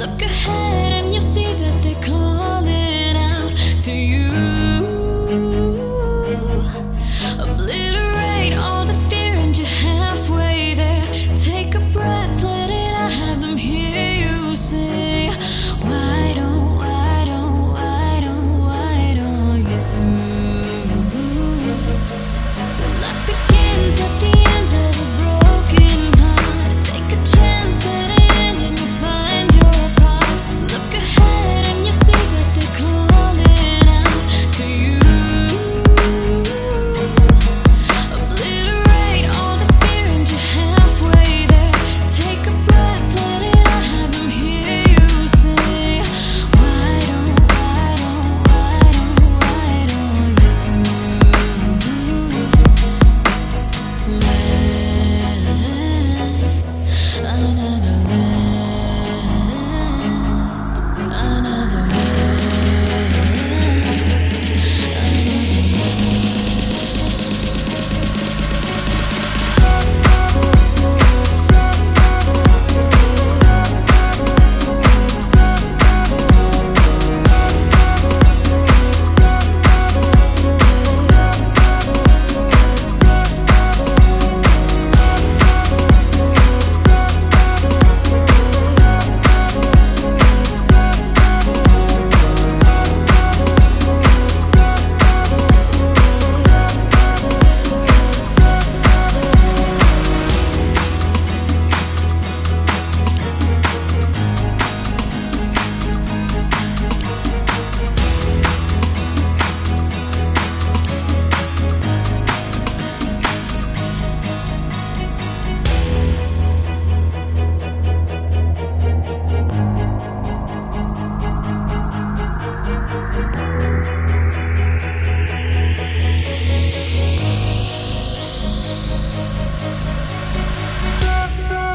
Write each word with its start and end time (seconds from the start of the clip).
look 0.00 0.22
ahead 0.22 0.92
and 0.94 1.12
you 1.12 1.20
see 1.20 1.52
that 1.52 1.82
they're 1.82 2.02
calling 2.02 3.16
out 3.18 3.54
to 3.84 3.92
you. 3.92 4.19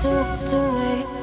tucked 0.06 0.54
away 0.54 1.15